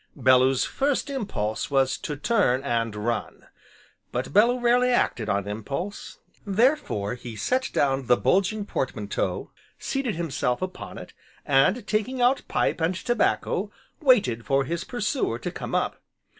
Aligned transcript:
Bellew's 0.15 0.65
first 0.65 1.11
impulse 1.11 1.69
was 1.69 1.95
to 1.99 2.15
turn, 2.15 2.63
and 2.63 2.95
run. 2.95 3.45
But 4.11 4.33
Bellew 4.33 4.59
rarely 4.59 4.89
acted 4.89 5.29
on 5.29 5.47
impulse; 5.47 6.17
therefore, 6.43 7.13
he 7.13 7.35
set 7.35 7.69
down 7.71 8.07
the 8.07 8.17
bulging 8.17 8.65
portmanteau, 8.65 9.51
seated 9.77 10.15
himself 10.15 10.59
upon 10.59 10.97
it, 10.97 11.13
and 11.45 11.85
taking 11.85 12.19
out 12.19 12.41
pipe 12.47 12.81
and 12.81 12.95
tobacco, 12.95 13.69
waited 14.01 14.43
for 14.43 14.65
his 14.65 14.83
pursuer 14.83 15.37
to 15.37 15.51
come 15.51 15.75
up. 15.75 16.01